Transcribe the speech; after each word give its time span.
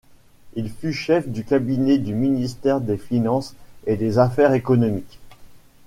Il 0.55 0.71
fut 0.71 0.93
chef 0.93 1.27
de 1.29 1.43
cabinet 1.43 1.99
du 1.99 2.15
Ministère 2.15 2.81
des 2.81 2.97
Finances 2.97 3.53
et 3.85 3.97
des 3.97 4.17
Affaires 4.17 4.53
économiques. 4.53 5.19